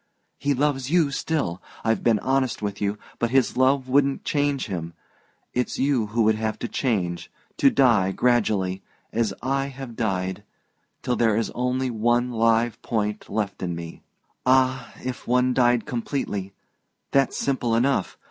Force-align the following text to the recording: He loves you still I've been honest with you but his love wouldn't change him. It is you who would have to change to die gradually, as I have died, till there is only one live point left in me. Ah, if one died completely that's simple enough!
He 0.39 0.55
loves 0.55 0.89
you 0.89 1.11
still 1.11 1.61
I've 1.83 2.03
been 2.03 2.17
honest 2.21 2.59
with 2.63 2.81
you 2.81 2.97
but 3.19 3.29
his 3.29 3.55
love 3.55 3.87
wouldn't 3.87 4.23
change 4.25 4.65
him. 4.65 4.95
It 5.53 5.67
is 5.67 5.77
you 5.77 6.07
who 6.07 6.23
would 6.23 6.33
have 6.33 6.57
to 6.57 6.67
change 6.67 7.29
to 7.57 7.69
die 7.69 8.11
gradually, 8.11 8.81
as 9.13 9.31
I 9.43 9.67
have 9.67 9.95
died, 9.95 10.43
till 11.03 11.15
there 11.15 11.35
is 11.35 11.51
only 11.51 11.91
one 11.91 12.31
live 12.31 12.81
point 12.81 13.29
left 13.29 13.61
in 13.61 13.75
me. 13.75 14.01
Ah, 14.43 14.91
if 15.03 15.27
one 15.27 15.53
died 15.53 15.85
completely 15.85 16.51
that's 17.11 17.37
simple 17.37 17.75
enough! 17.75 18.17